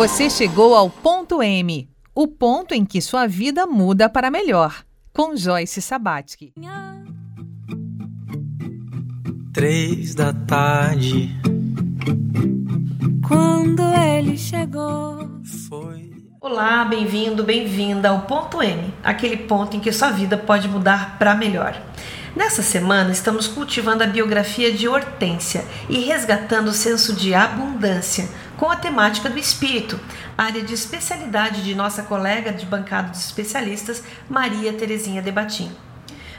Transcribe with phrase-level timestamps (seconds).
[0.00, 4.82] Você chegou ao ponto M, o ponto em que sua vida muda para melhor,
[5.12, 6.54] com Joyce Sabatsky.
[9.52, 11.28] Três da tarde.
[13.28, 15.28] Quando ele chegou,
[15.68, 16.10] foi.
[16.40, 21.34] Olá, bem-vindo, bem-vinda ao ponto M, aquele ponto em que sua vida pode mudar para
[21.34, 21.78] melhor.
[22.34, 28.28] Nessa semana, estamos cultivando a biografia de Hortência e resgatando o senso de abundância
[28.60, 29.98] com a temática do espírito,
[30.36, 35.74] área de especialidade de nossa colega de bancada dos especialistas, Maria Terezinha Debatim.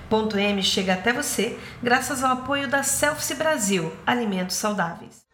[0.08, 5.26] Ponto M chega até você graças ao apoio da Selfie Brasil, alimentos saudáveis.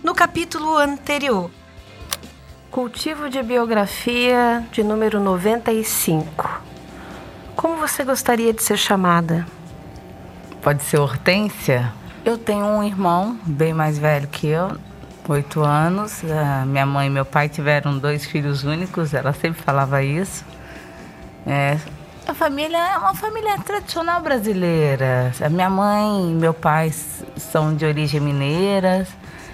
[0.00, 1.50] No capítulo anterior,
[2.72, 6.62] cultivo de biografia de número 95.
[7.54, 9.46] Como você gostaria de ser chamada?
[10.62, 11.92] Pode ser Hortência?
[12.24, 14.74] Eu tenho um irmão bem mais velho que eu,
[15.28, 16.22] oito anos.
[16.24, 20.42] A minha mãe e meu pai tiveram dois filhos únicos, ela sempre falava isso.
[21.46, 21.76] É,
[22.26, 25.30] a família é uma família tradicional brasileira.
[25.44, 26.90] A minha mãe e meu pai
[27.36, 29.06] são de origem mineira.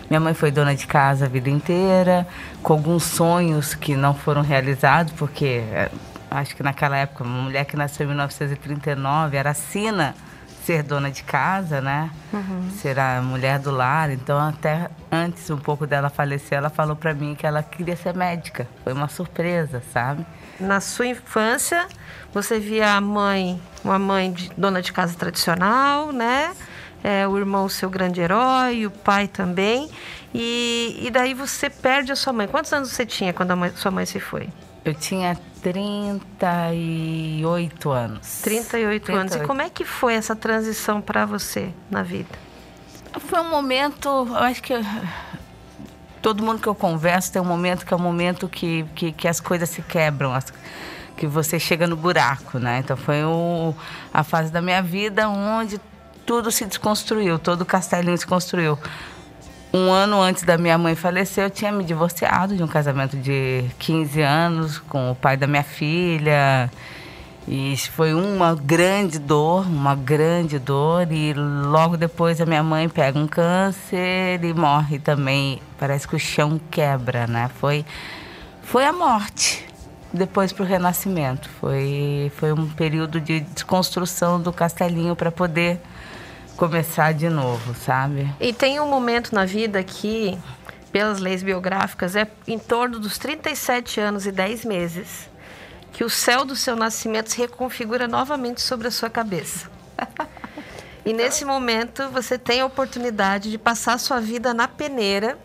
[0.08, 2.26] Minha mãe foi dona de casa a vida inteira,
[2.62, 5.90] com alguns sonhos que não foram realizados, porque é,
[6.30, 10.14] acho que naquela época, uma mulher que nasceu em 1939 era sina
[10.68, 12.10] ser dona de casa, né?
[12.30, 12.70] Uhum.
[12.78, 14.10] Ser a mulher do lar.
[14.10, 18.14] Então, até antes um pouco dela falecer, ela falou para mim que ela queria ser
[18.14, 18.68] médica.
[18.84, 20.26] Foi uma surpresa, sabe?
[20.60, 21.86] Na sua infância,
[22.34, 26.52] você via a mãe, uma mãe de, dona de casa tradicional, né?
[27.02, 29.90] É, o irmão seu grande herói, o pai também.
[30.34, 32.46] E, e daí você perde a sua mãe.
[32.46, 34.48] Quantos anos você tinha quando a mãe, sua mãe se foi?
[34.84, 38.40] Eu tinha 38 anos.
[38.42, 39.34] 38, 38 anos.
[39.36, 42.30] E como é que foi essa transição para você na vida?
[43.20, 44.74] Foi um momento, eu acho que
[46.20, 49.26] todo mundo que eu converso tem um momento que é um momento que, que, que
[49.26, 50.52] as coisas se quebram, as,
[51.16, 52.78] que você chega no buraco, né?
[52.78, 53.74] Então foi o,
[54.12, 55.80] a fase da minha vida onde
[56.28, 58.78] tudo se desconstruiu, todo o castelinho se construiu.
[59.72, 63.64] Um ano antes da minha mãe falecer, eu tinha me divorciado de um casamento de
[63.78, 66.70] 15 anos com o pai da minha filha.
[67.46, 71.10] E foi uma grande dor, uma grande dor.
[71.10, 75.62] E logo depois a minha mãe pega um câncer e morre também.
[75.78, 77.50] Parece que o chão quebra, né?
[77.58, 77.86] Foi,
[78.62, 79.66] foi a morte.
[80.12, 81.48] Depois para o renascimento.
[81.58, 85.80] Foi, foi um período de desconstrução do castelinho para poder
[86.58, 88.28] começar de novo, sabe?
[88.40, 90.36] E tem um momento na vida que,
[90.90, 95.30] pelas leis biográficas, é em torno dos 37 anos e 10 meses
[95.92, 99.70] que o céu do seu nascimento se reconfigura novamente sobre a sua cabeça.
[101.06, 105.38] E nesse momento você tem a oportunidade de passar a sua vida na peneira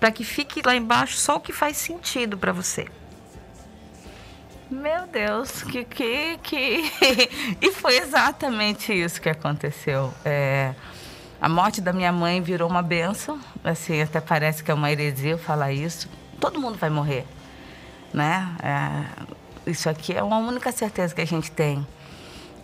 [0.00, 2.88] para que fique lá embaixo só o que faz sentido para você.
[4.70, 6.90] Meu Deus, que que que
[7.62, 10.12] e foi exatamente isso que aconteceu.
[10.24, 10.74] É,
[11.40, 15.38] a morte da minha mãe virou uma benção, assim até parece que é uma heresia
[15.38, 16.08] falar isso.
[16.40, 17.24] Todo mundo vai morrer,
[18.12, 18.56] né?
[18.62, 21.86] É, isso aqui é uma única certeza que a gente tem.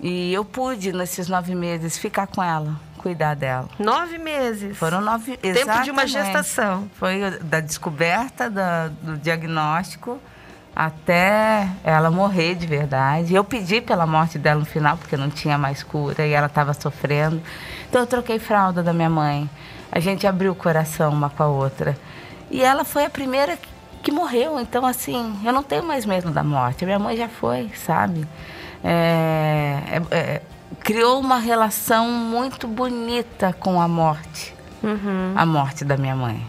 [0.01, 3.69] E eu pude nesses nove meses ficar com ela, cuidar dela.
[3.79, 4.77] Nove meses.
[4.77, 5.37] Foram nove.
[5.37, 5.85] Tempo exatamente.
[5.85, 6.91] de uma gestação.
[6.97, 10.21] Foi da descoberta da, do diagnóstico
[10.75, 13.35] até ela morrer de verdade.
[13.35, 16.73] Eu pedi pela morte dela no final, porque não tinha mais cura e ela estava
[16.73, 17.41] sofrendo.
[17.89, 19.49] Então eu troquei fralda da minha mãe.
[19.91, 21.97] A gente abriu o coração uma com a outra.
[22.51, 23.59] E ela foi a primeira
[24.03, 24.59] que morreu.
[24.59, 26.85] Então, assim, eu não tenho mais medo da morte.
[26.85, 28.27] A minha mãe já foi, sabe?
[28.83, 29.79] É,
[30.11, 30.43] é, é,
[30.81, 34.55] criou uma relação muito bonita com a morte.
[34.83, 35.35] Uhum.
[35.37, 36.45] A morte da minha mãe.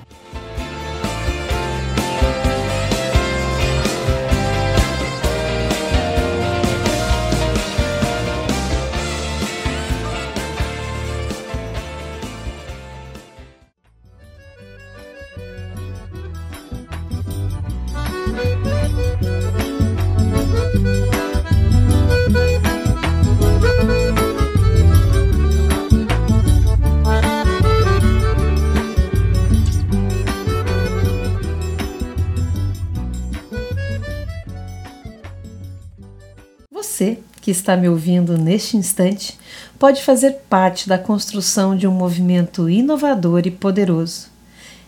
[37.44, 39.38] Que está me ouvindo neste instante
[39.78, 44.32] pode fazer parte da construção de um movimento inovador e poderoso.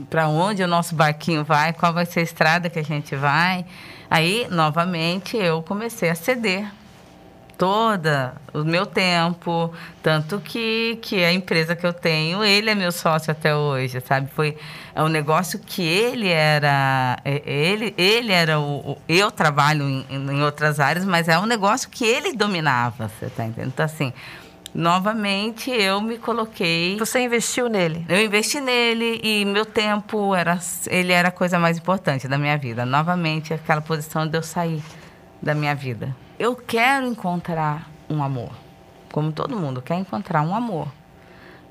[0.10, 3.66] para onde o nosso barquinho vai, qual vai ser a estrada que a gente vai.
[4.10, 6.68] Aí, novamente, eu comecei a ceder
[7.62, 9.72] toda o meu tempo,
[10.02, 14.32] tanto que que a empresa que eu tenho, ele é meu sócio até hoje, sabe?
[14.36, 14.58] Foi
[14.96, 20.42] é um negócio que ele era é, ele ele era o, eu trabalho em, em
[20.42, 23.68] outras áreas, mas é um negócio que ele dominava, você tá entendendo?
[23.68, 24.12] Então assim,
[24.74, 26.98] novamente eu me coloquei.
[26.98, 28.06] Você investiu nele?
[28.08, 32.58] Eu investi nele e meu tempo era ele era a coisa mais importante da minha
[32.58, 32.86] vida.
[32.86, 34.84] Novamente aquela posição de eu sair
[35.42, 36.16] da minha vida.
[36.40, 38.52] Eu quero encontrar um amor,
[39.12, 40.88] como todo mundo quer encontrar um amor.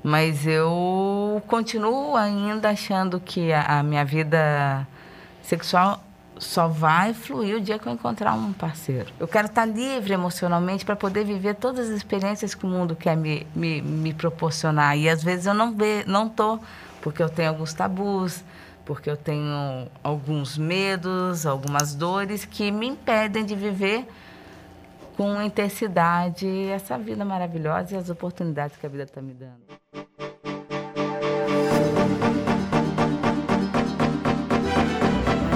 [0.03, 4.87] Mas eu continuo ainda achando que a, a minha vida
[5.43, 6.01] sexual
[6.41, 9.13] só vai fluir o dia que eu encontrar um parceiro.
[9.19, 13.15] Eu quero estar livre emocionalmente para poder viver todas as experiências que o mundo quer
[13.15, 14.97] me, me, me proporcionar.
[14.97, 16.59] E às vezes eu não ve, não tô,
[17.01, 18.43] porque eu tenho alguns tabus,
[18.83, 24.07] porque eu tenho alguns medos, algumas dores que me impedem de viver
[25.15, 30.30] com intensidade essa vida maravilhosa e as oportunidades que a vida está me dando.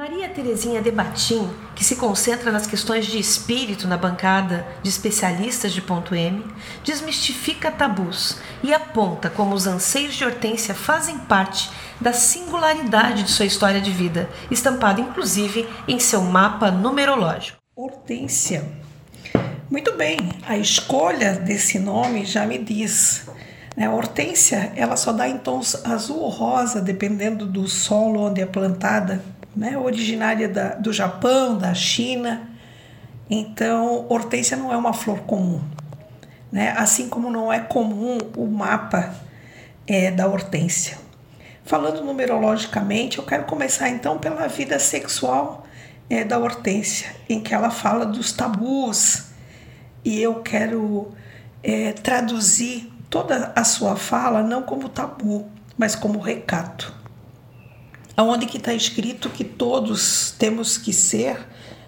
[0.00, 5.74] Maria Terezinha de Batim, que se concentra nas questões de espírito na bancada de especialistas
[5.74, 6.42] de ponto M,
[6.82, 13.44] desmistifica tabus e aponta como os anseios de Hortência fazem parte da singularidade de sua
[13.44, 17.58] história de vida, estampada inclusive em seu mapa numerológico.
[17.76, 18.64] Hortência.
[19.70, 20.16] Muito bem,
[20.48, 23.26] a escolha desse nome já me diz.
[23.76, 23.84] Né?
[23.84, 28.46] A hortência, ela só dá em tons azul ou rosa, dependendo do solo onde é
[28.46, 29.22] plantada.
[29.60, 29.76] Né?
[29.76, 32.48] Originária da, do Japão, da China.
[33.28, 35.60] Então, hortência não é uma flor comum.
[36.50, 36.72] Né?
[36.78, 39.14] Assim como não é comum o mapa
[39.86, 40.96] é, da hortência.
[41.62, 45.66] Falando numerologicamente, eu quero começar então pela vida sexual
[46.08, 49.26] é, da hortência, em que ela fala dos tabus
[50.02, 51.12] e eu quero
[51.62, 56.99] é, traduzir toda a sua fala não como tabu, mas como recato.
[58.20, 61.38] Aonde que está escrito que todos temos que ser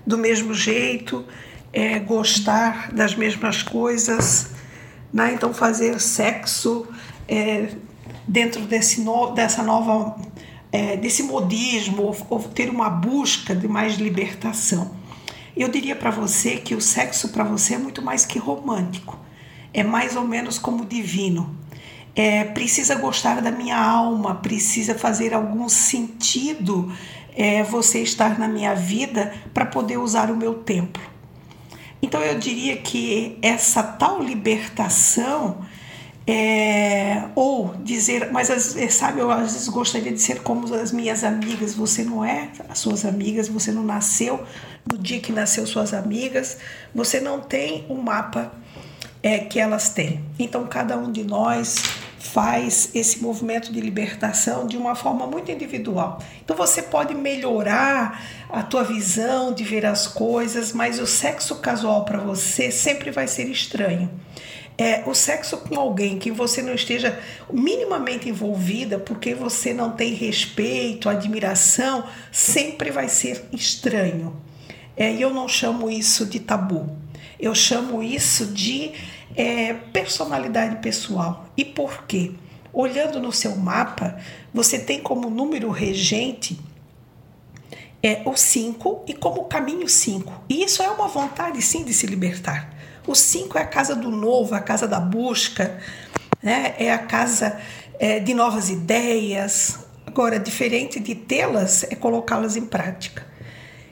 [0.06, 1.26] do mesmo jeito,
[1.70, 4.48] é, gostar das mesmas coisas,
[5.12, 5.34] né?
[5.34, 6.86] então fazer sexo
[7.28, 7.74] é,
[8.26, 10.16] dentro desse no, dessa nova
[10.72, 14.90] é, desse modismo ou, ou ter uma busca de mais libertação.
[15.54, 19.20] Eu diria para você que o sexo para você é muito mais que romântico.
[19.74, 21.61] É mais ou menos como divino.
[22.14, 26.92] É, precisa gostar da minha alma, precisa fazer algum sentido
[27.34, 31.02] é, você estar na minha vida para poder usar o meu templo.
[32.02, 35.64] Então eu diria que essa tal libertação
[36.26, 38.48] é, ou dizer, mas
[38.90, 41.74] sabe, eu às vezes gostaria de ser como as minhas amigas.
[41.74, 44.44] Você não é as suas amigas, você não nasceu
[44.90, 46.58] no dia que nasceu suas amigas,
[46.94, 48.52] você não tem o um mapa
[49.22, 50.24] é, que elas têm.
[50.38, 51.82] Então cada um de nós
[52.22, 56.22] faz esse movimento de libertação de uma forma muito individual.
[56.44, 62.04] Então você pode melhorar a tua visão de ver as coisas, mas o sexo casual
[62.04, 64.08] para você sempre vai ser estranho
[64.78, 67.18] é, o sexo com alguém que você não esteja
[67.52, 74.36] minimamente envolvida, porque você não tem respeito, admiração, sempre vai ser estranho.
[74.96, 76.96] É, e eu não chamo isso de tabu,
[77.38, 78.92] eu chamo isso de
[79.36, 81.46] é, personalidade pessoal.
[81.56, 82.32] E por quê?
[82.72, 84.18] Olhando no seu mapa,
[84.52, 86.58] você tem como número regente
[88.02, 90.44] é o 5 e como caminho 5.
[90.48, 92.74] E isso é uma vontade sim de se libertar.
[93.06, 95.78] O 5 é a casa do novo, a casa da busca,
[96.42, 96.74] né?
[96.78, 97.60] é a casa
[97.98, 99.78] é, de novas ideias.
[100.04, 103.24] Agora, diferente de tê-las, é colocá-las em prática.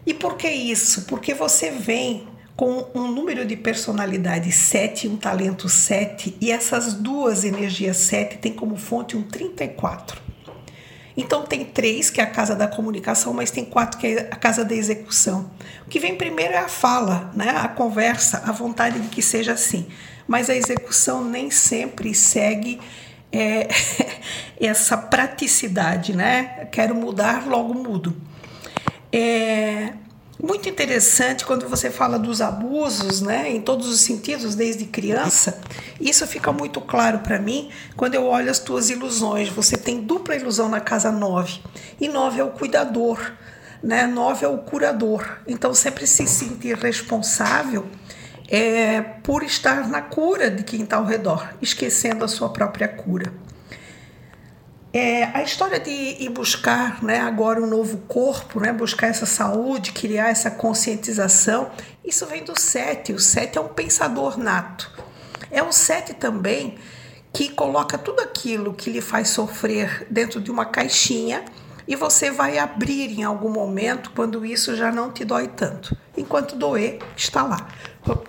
[0.05, 1.03] E por que isso?
[1.03, 2.27] Porque você vem
[2.61, 8.37] com um número de personalidade 7 e um talento 7, e essas duas energias 7
[8.37, 10.21] têm como fonte um 34.
[11.17, 14.37] Então tem três, que é a casa da comunicação, mas tem quatro, que é a
[14.37, 15.51] casa da execução.
[15.87, 17.49] O que vem primeiro é a fala, né?
[17.49, 19.87] a conversa, a vontade de que seja assim.
[20.29, 22.79] Mas a execução nem sempre segue
[23.33, 23.69] é,
[24.61, 26.69] essa praticidade, né?
[26.71, 28.15] Quero mudar, logo mudo.
[29.11, 29.95] É,
[30.43, 35.61] muito interessante quando você fala dos abusos, né, em todos os sentidos, desde criança.
[36.01, 39.49] Isso fica muito claro para mim quando eu olho as tuas ilusões.
[39.51, 41.61] Você tem dupla ilusão na casa 9.
[42.01, 43.33] E 9 é o cuidador,
[43.83, 44.07] né?
[44.07, 45.39] 9 é o curador.
[45.47, 47.87] Então sempre se sentir responsável
[48.49, 53.33] é, por estar na cura de quem está ao redor, esquecendo a sua própria cura.
[54.93, 59.93] É, a história de ir buscar né, agora um novo corpo, né, buscar essa saúde,
[59.93, 61.71] criar essa conscientização,
[62.05, 63.13] isso vem do sete.
[63.13, 64.91] O sete é um pensador nato.
[65.49, 66.77] É o sete também
[67.33, 71.45] que coloca tudo aquilo que lhe faz sofrer dentro de uma caixinha
[71.87, 75.97] e você vai abrir em algum momento quando isso já não te dói tanto.
[76.17, 77.69] Enquanto doer, está lá.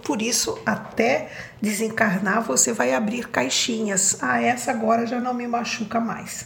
[0.04, 4.18] Por isso, até desencarnar, você vai abrir caixinhas.
[4.22, 6.44] Ah, essa agora já não me machuca mais.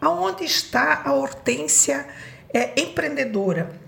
[0.00, 2.06] Aonde está a hortência
[2.54, 3.80] é, empreendedora?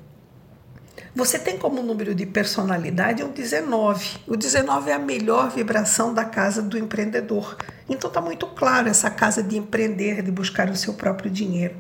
[1.15, 4.21] Você tem como número de personalidade o 19.
[4.27, 7.57] O 19 é a melhor vibração da casa do empreendedor.
[7.87, 11.77] Então está muito claro essa casa de empreender, de buscar o seu próprio dinheiro.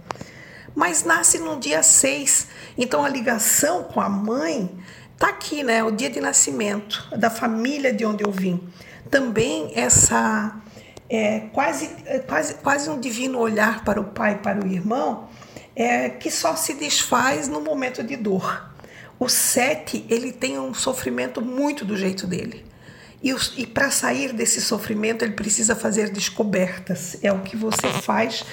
[0.74, 2.48] Mas nasce no dia 6.
[2.76, 4.70] Então a ligação com a mãe
[5.22, 5.84] Está aqui, né?
[5.84, 8.60] O dia de nascimento da família de onde eu vim.
[9.08, 10.60] Também essa
[11.08, 15.28] é, quase, é, quase, quase um divino olhar para o pai, para o irmão,
[15.76, 18.68] é, que só se desfaz no momento de dor.
[19.16, 22.66] O sete, ele tem um sofrimento muito do jeito dele.
[23.22, 27.16] E, e para sair desse sofrimento, ele precisa fazer descobertas.
[27.22, 28.44] É o que você faz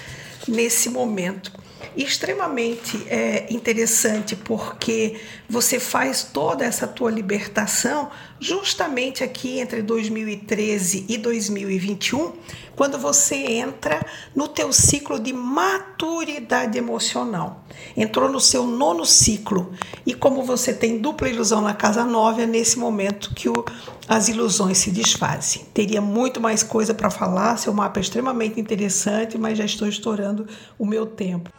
[0.47, 1.51] nesse momento
[1.95, 5.19] extremamente é, interessante porque
[5.49, 8.09] você faz toda essa tua libertação
[8.39, 12.33] justamente aqui entre 2013 e 2021,
[12.79, 13.99] quando você entra
[14.33, 17.65] no teu ciclo de maturidade emocional.
[17.97, 19.73] Entrou no seu nono ciclo
[20.05, 23.65] e como você tem dupla ilusão na casa 9, é nesse momento que o,
[24.07, 25.65] as ilusões se desfazem.
[25.73, 30.47] Teria muito mais coisa para falar, seu mapa é extremamente interessante, mas já estou estourando
[30.77, 31.49] o meu tempo.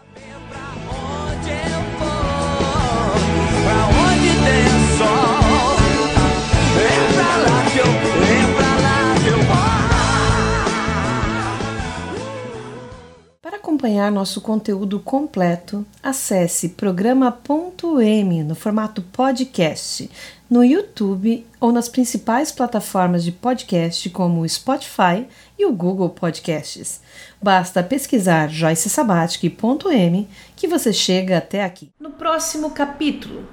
[13.81, 20.11] Acompanhar nosso conteúdo completo, acesse programa.m no formato podcast
[20.51, 25.27] no YouTube ou nas principais plataformas de podcast como o Spotify
[25.59, 27.01] e o Google Podcasts.
[27.41, 31.91] Basta pesquisar Joyce Sabatic.m que você chega até aqui.
[31.99, 33.49] No próximo capítulo,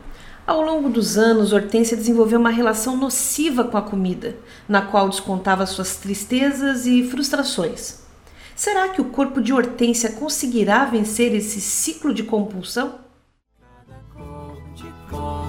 [0.46, 4.36] ao longo dos anos, Hortência desenvolveu uma relação nociva com a comida,
[4.68, 8.07] na qual descontava suas tristezas e frustrações.
[8.58, 13.02] Será que o corpo de Hortência conseguirá vencer esse ciclo de compulsão?
[13.60, 15.46] Cada cor de cor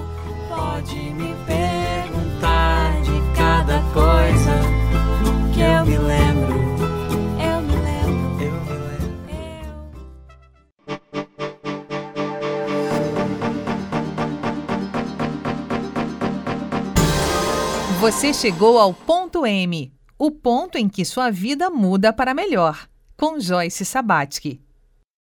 [0.47, 4.61] pode me perguntar de cada coisa
[5.51, 6.53] que eu me lembro.
[7.41, 8.43] Eu me lembro.
[8.43, 9.73] Eu me lembro.
[17.99, 22.88] Você chegou ao ponto M, o ponto em que sua vida muda para melhor
[23.19, 24.61] com Joyce Sabatsky.